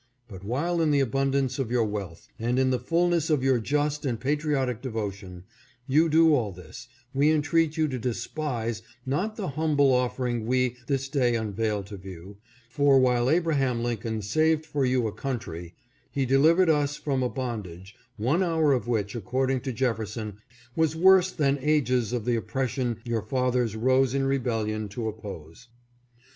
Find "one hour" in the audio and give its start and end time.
18.17-18.73